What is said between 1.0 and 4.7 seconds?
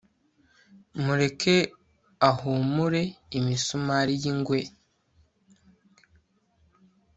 Mureke ahumure imisumari yingwe